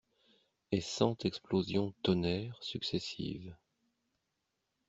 Et 0.71 0.81
cent 0.81 1.15
explosions 1.25 1.93
tonnèrent, 2.01 2.57
successives. 2.63 3.55